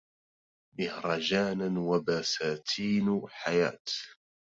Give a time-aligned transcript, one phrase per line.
[0.79, 1.79] مهرجاناً...
[1.79, 3.79] وبساتين حياة!